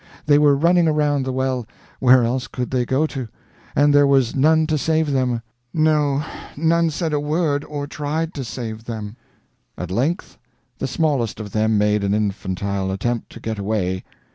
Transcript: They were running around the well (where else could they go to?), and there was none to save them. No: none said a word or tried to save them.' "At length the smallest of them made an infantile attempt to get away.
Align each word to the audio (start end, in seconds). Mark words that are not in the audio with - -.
They 0.25 0.39
were 0.39 0.55
running 0.55 0.87
around 0.87 1.25
the 1.25 1.31
well 1.31 1.67
(where 1.99 2.23
else 2.23 2.47
could 2.47 2.71
they 2.71 2.87
go 2.87 3.05
to?), 3.05 3.27
and 3.75 3.93
there 3.93 4.07
was 4.07 4.35
none 4.35 4.65
to 4.65 4.75
save 4.75 5.11
them. 5.11 5.43
No: 5.75 6.23
none 6.57 6.89
said 6.89 7.13
a 7.13 7.19
word 7.19 7.63
or 7.65 7.85
tried 7.85 8.33
to 8.33 8.43
save 8.43 8.85
them.' 8.85 9.15
"At 9.77 9.91
length 9.91 10.39
the 10.79 10.87
smallest 10.87 11.39
of 11.39 11.51
them 11.51 11.77
made 11.77 12.03
an 12.03 12.15
infantile 12.15 12.89
attempt 12.91 13.31
to 13.33 13.39
get 13.39 13.59
away. 13.59 14.03